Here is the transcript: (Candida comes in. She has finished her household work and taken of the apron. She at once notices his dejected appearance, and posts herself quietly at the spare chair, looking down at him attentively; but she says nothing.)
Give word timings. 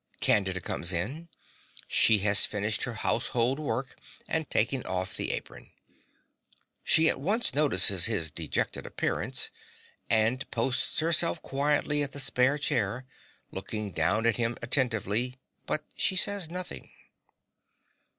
(Candida 0.19 0.59
comes 0.59 0.91
in. 0.91 1.29
She 1.87 2.17
has 2.25 2.43
finished 2.43 2.85
her 2.85 2.95
household 2.95 3.59
work 3.59 3.99
and 4.27 4.49
taken 4.49 4.81
of 4.87 5.15
the 5.15 5.31
apron. 5.31 5.69
She 6.83 7.07
at 7.07 7.19
once 7.21 7.53
notices 7.53 8.05
his 8.07 8.31
dejected 8.31 8.87
appearance, 8.87 9.51
and 10.09 10.49
posts 10.49 11.01
herself 11.01 11.39
quietly 11.43 12.01
at 12.01 12.13
the 12.13 12.19
spare 12.19 12.57
chair, 12.57 13.05
looking 13.51 13.91
down 13.91 14.25
at 14.25 14.37
him 14.37 14.57
attentively; 14.63 15.35
but 15.67 15.85
she 15.95 16.15
says 16.15 16.49
nothing.) 16.49 16.89